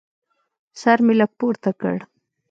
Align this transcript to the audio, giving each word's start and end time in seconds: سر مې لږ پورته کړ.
سر 0.81 0.97
مې 1.05 1.13
لږ 1.19 1.31
پورته 1.39 1.71
کړ. 1.81 1.97